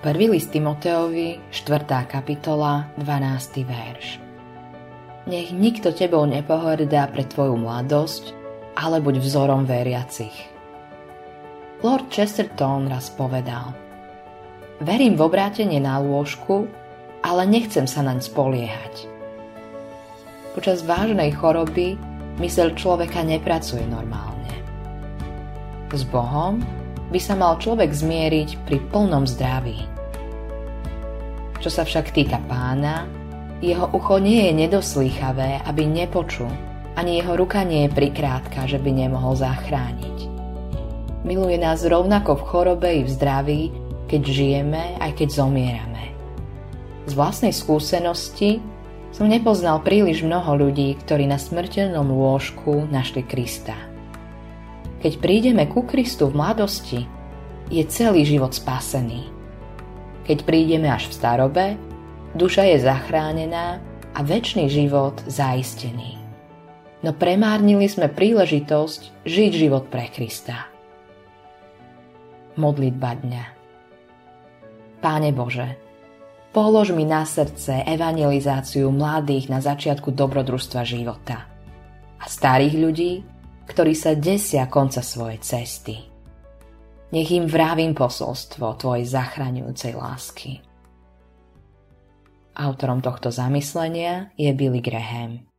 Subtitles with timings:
[0.00, 1.84] Prvý list Timoteovi, 4.
[2.08, 3.68] kapitola, 12.
[3.68, 4.16] verš.
[5.28, 8.32] Nech nikto tebou nepohrdá pre tvoju mladosť,
[8.80, 10.32] ale buď vzorom veriacich.
[11.84, 13.76] Lord Chesterton raz povedal
[14.80, 16.64] Verím v obrátenie na lôžku,
[17.20, 19.04] ale nechcem sa naň spoliehať.
[20.56, 22.00] Počas vážnej choroby
[22.40, 24.64] mysel človeka nepracuje normálne.
[25.92, 26.80] S Bohom
[27.10, 29.82] by sa mal človek zmieriť pri plnom zdraví.
[31.60, 33.04] Čo sa však týka pána,
[33.60, 36.48] jeho ucho nie je nedoslýchavé, aby nepočul,
[36.96, 40.18] ani jeho ruka nie je prikrátka, že by nemohol zachrániť.
[41.20, 43.62] Miluje nás rovnako v chorobe i v zdraví,
[44.08, 46.16] keď žijeme, aj keď zomierame.
[47.04, 48.64] Z vlastnej skúsenosti
[49.12, 53.89] som nepoznal príliš mnoho ľudí, ktorí na smrteľnom lôžku našli Krista.
[55.00, 57.08] Keď prídeme ku Kristu v mladosti,
[57.72, 59.32] je celý život spasený.
[60.28, 61.66] Keď prídeme až v starobe,
[62.36, 63.80] duša je zachránená
[64.12, 66.20] a väčší život zaistený.
[67.00, 70.68] No premárnili sme príležitosť žiť život pre Krista.
[72.60, 73.44] Modlitba dňa
[75.00, 75.80] Páne Bože,
[76.52, 81.48] polož mi na srdce evangelizáciu mladých na začiatku dobrodružstva života
[82.20, 83.12] a starých ľudí,
[83.70, 85.94] ktorí sa desia konca svojej cesty.
[87.14, 90.58] Nech im vravím posolstvo tvojej zachraňujúcej lásky.
[92.58, 95.49] Autorom tohto zamyslenia je Billy Graham.